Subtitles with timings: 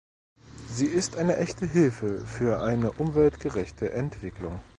[0.67, 4.59] Sie ist eine echte Hilfe für eine umweltgerechte Entwicklung.